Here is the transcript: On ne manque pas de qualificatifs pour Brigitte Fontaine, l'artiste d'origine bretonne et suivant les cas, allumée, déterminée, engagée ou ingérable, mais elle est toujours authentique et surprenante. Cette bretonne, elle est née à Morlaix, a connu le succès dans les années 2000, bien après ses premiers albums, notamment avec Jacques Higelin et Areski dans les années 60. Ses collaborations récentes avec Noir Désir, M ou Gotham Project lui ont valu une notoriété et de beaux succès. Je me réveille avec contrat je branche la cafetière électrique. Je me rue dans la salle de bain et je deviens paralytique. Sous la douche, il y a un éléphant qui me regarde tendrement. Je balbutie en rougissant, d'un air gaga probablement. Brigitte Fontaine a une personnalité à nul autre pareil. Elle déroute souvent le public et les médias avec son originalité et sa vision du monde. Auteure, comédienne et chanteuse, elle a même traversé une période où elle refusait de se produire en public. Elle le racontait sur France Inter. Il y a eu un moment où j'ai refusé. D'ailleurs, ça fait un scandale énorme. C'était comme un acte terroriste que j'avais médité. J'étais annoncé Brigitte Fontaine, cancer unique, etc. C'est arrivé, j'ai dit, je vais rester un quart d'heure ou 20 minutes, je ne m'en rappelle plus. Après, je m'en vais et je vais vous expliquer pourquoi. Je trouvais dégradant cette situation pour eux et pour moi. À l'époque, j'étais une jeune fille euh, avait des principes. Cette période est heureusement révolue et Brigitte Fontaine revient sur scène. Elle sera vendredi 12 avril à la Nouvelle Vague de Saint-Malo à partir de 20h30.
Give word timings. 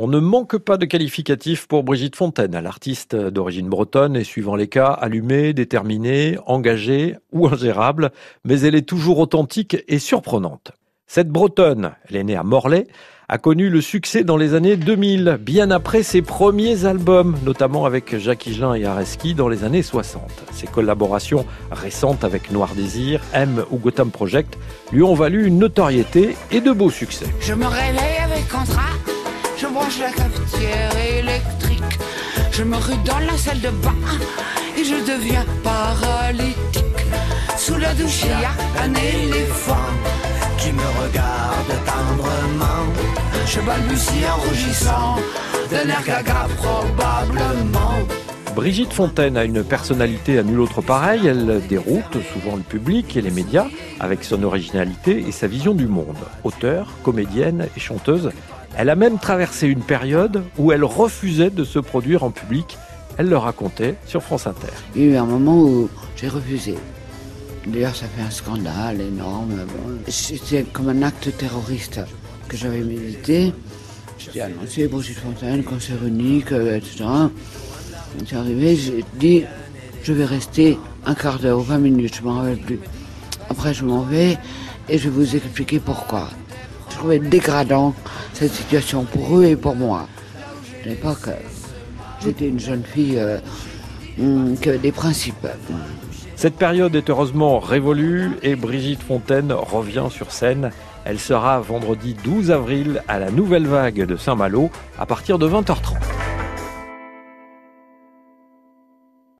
On 0.00 0.06
ne 0.06 0.20
manque 0.20 0.58
pas 0.58 0.76
de 0.76 0.84
qualificatifs 0.84 1.66
pour 1.66 1.82
Brigitte 1.82 2.14
Fontaine, 2.14 2.56
l'artiste 2.56 3.16
d'origine 3.16 3.68
bretonne 3.68 4.14
et 4.14 4.22
suivant 4.22 4.54
les 4.54 4.68
cas, 4.68 4.90
allumée, 4.90 5.52
déterminée, 5.52 6.38
engagée 6.46 7.16
ou 7.32 7.48
ingérable, 7.48 8.12
mais 8.44 8.60
elle 8.60 8.76
est 8.76 8.88
toujours 8.88 9.18
authentique 9.18 9.76
et 9.88 9.98
surprenante. 9.98 10.70
Cette 11.08 11.30
bretonne, 11.30 11.94
elle 12.08 12.14
est 12.14 12.22
née 12.22 12.36
à 12.36 12.44
Morlaix, 12.44 12.86
a 13.28 13.38
connu 13.38 13.70
le 13.70 13.80
succès 13.80 14.22
dans 14.22 14.36
les 14.36 14.54
années 14.54 14.76
2000, 14.76 15.36
bien 15.40 15.72
après 15.72 16.04
ses 16.04 16.22
premiers 16.22 16.84
albums, 16.84 17.36
notamment 17.44 17.84
avec 17.84 18.16
Jacques 18.18 18.46
Higelin 18.46 18.74
et 18.74 18.84
Areski 18.84 19.34
dans 19.34 19.48
les 19.48 19.64
années 19.64 19.82
60. 19.82 20.22
Ses 20.52 20.68
collaborations 20.68 21.44
récentes 21.72 22.22
avec 22.22 22.52
Noir 22.52 22.76
Désir, 22.76 23.20
M 23.34 23.64
ou 23.72 23.78
Gotham 23.78 24.12
Project 24.12 24.56
lui 24.92 25.02
ont 25.02 25.14
valu 25.14 25.44
une 25.48 25.58
notoriété 25.58 26.36
et 26.52 26.60
de 26.60 26.70
beaux 26.70 26.90
succès. 26.90 27.26
Je 27.40 27.54
me 27.54 27.66
réveille 27.66 28.18
avec 28.22 28.48
contrat 28.48 28.94
je 29.60 29.66
branche 29.66 29.98
la 29.98 30.10
cafetière 30.10 30.92
électrique. 31.18 31.98
Je 32.52 32.62
me 32.62 32.76
rue 32.76 32.96
dans 33.04 33.18
la 33.18 33.36
salle 33.36 33.60
de 33.60 33.70
bain 33.70 33.94
et 34.76 34.84
je 34.84 34.94
deviens 35.12 35.44
paralytique. 35.64 36.84
Sous 37.56 37.76
la 37.76 37.92
douche, 37.94 38.22
il 38.22 38.28
y 38.28 38.44
a 38.44 38.84
un 38.84 38.94
éléphant 38.94 39.90
qui 40.58 40.72
me 40.72 40.88
regarde 41.02 41.72
tendrement. 41.86 42.84
Je 43.46 43.60
balbutie 43.60 44.24
en 44.32 44.36
rougissant, 44.36 45.16
d'un 45.70 45.88
air 45.88 46.02
gaga 46.06 46.46
probablement. 46.56 47.98
Brigitte 48.54 48.92
Fontaine 48.92 49.36
a 49.36 49.44
une 49.44 49.62
personnalité 49.62 50.38
à 50.38 50.42
nul 50.42 50.60
autre 50.60 50.82
pareil. 50.82 51.26
Elle 51.26 51.62
déroute 51.68 52.18
souvent 52.32 52.56
le 52.56 52.62
public 52.62 53.16
et 53.16 53.22
les 53.22 53.30
médias 53.30 53.66
avec 54.00 54.24
son 54.24 54.42
originalité 54.42 55.24
et 55.26 55.32
sa 55.32 55.46
vision 55.46 55.74
du 55.74 55.86
monde. 55.86 56.16
Auteure, 56.44 56.88
comédienne 57.02 57.68
et 57.76 57.80
chanteuse, 57.80 58.30
elle 58.78 58.90
a 58.90 58.94
même 58.94 59.18
traversé 59.18 59.66
une 59.66 59.80
période 59.80 60.44
où 60.56 60.70
elle 60.70 60.84
refusait 60.84 61.50
de 61.50 61.64
se 61.64 61.80
produire 61.80 62.22
en 62.22 62.30
public. 62.30 62.78
Elle 63.16 63.28
le 63.28 63.36
racontait 63.36 63.96
sur 64.06 64.22
France 64.22 64.46
Inter. 64.46 64.68
Il 64.94 65.02
y 65.02 65.04
a 65.06 65.08
eu 65.08 65.16
un 65.16 65.24
moment 65.24 65.58
où 65.58 65.90
j'ai 66.14 66.28
refusé. 66.28 66.76
D'ailleurs, 67.66 67.96
ça 67.96 68.06
fait 68.06 68.22
un 68.22 68.30
scandale 68.30 69.00
énorme. 69.00 69.66
C'était 70.06 70.62
comme 70.62 70.90
un 70.90 71.02
acte 71.02 71.36
terroriste 71.36 72.00
que 72.46 72.56
j'avais 72.56 72.78
médité. 72.78 73.52
J'étais 74.16 74.42
annoncé 74.42 74.86
Brigitte 74.86 75.18
Fontaine, 75.18 75.64
cancer 75.64 75.96
unique, 76.06 76.52
etc. 76.52 77.04
C'est 78.28 78.36
arrivé, 78.36 78.76
j'ai 78.76 79.04
dit, 79.14 79.42
je 80.04 80.12
vais 80.12 80.24
rester 80.24 80.78
un 81.04 81.16
quart 81.16 81.40
d'heure 81.40 81.58
ou 81.58 81.62
20 81.62 81.78
minutes, 81.78 82.14
je 82.14 82.22
ne 82.22 82.26
m'en 82.28 82.34
rappelle 82.34 82.58
plus. 82.58 82.78
Après, 83.50 83.74
je 83.74 83.84
m'en 83.84 84.02
vais 84.02 84.38
et 84.88 84.98
je 84.98 85.08
vais 85.08 85.16
vous 85.16 85.34
expliquer 85.34 85.80
pourquoi. 85.80 86.28
Je 86.98 87.02
trouvais 87.02 87.20
dégradant 87.20 87.94
cette 88.32 88.50
situation 88.50 89.04
pour 89.04 89.38
eux 89.38 89.44
et 89.44 89.54
pour 89.54 89.76
moi. 89.76 90.08
À 90.84 90.88
l'époque, 90.88 91.28
j'étais 92.20 92.48
une 92.48 92.58
jeune 92.58 92.82
fille 92.82 93.16
euh, 93.20 93.38
avait 94.66 94.78
des 94.78 94.90
principes. 94.90 95.46
Cette 96.34 96.56
période 96.56 96.96
est 96.96 97.08
heureusement 97.08 97.60
révolue 97.60 98.32
et 98.42 98.56
Brigitte 98.56 99.04
Fontaine 99.04 99.52
revient 99.52 100.08
sur 100.10 100.32
scène. 100.32 100.72
Elle 101.04 101.20
sera 101.20 101.60
vendredi 101.60 102.16
12 102.24 102.50
avril 102.50 103.00
à 103.06 103.20
la 103.20 103.30
Nouvelle 103.30 103.68
Vague 103.68 104.04
de 104.04 104.16
Saint-Malo 104.16 104.68
à 104.98 105.06
partir 105.06 105.38
de 105.38 105.48
20h30. 105.48 106.07